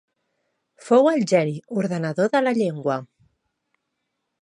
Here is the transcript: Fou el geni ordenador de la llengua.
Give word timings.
Fou 0.85 1.09
el 1.11 1.27
geni 1.33 1.53
ordenador 1.83 2.33
de 2.37 2.43
la 2.47 2.57
llengua. 2.61 2.99